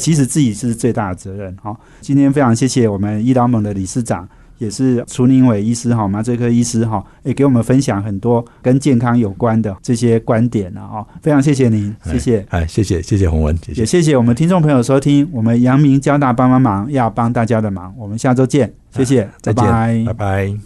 [0.00, 1.78] 其实自己是最大的责任哈。
[2.00, 4.28] 今天非常谢谢我们医疗盟的理事长。
[4.58, 20.56] 也是楚宁伟医师哈，麻醉科医师哈，也给我们分享很多跟健康有关的这些观点了哈，非常谢谢您，谢谢，哎，谢谢，谢谢洪文，也谢谢我们听众朋友收听，我们阳明交大帮帮忙要帮大家的忙，我们下周见，谢谢，再见，拜拜。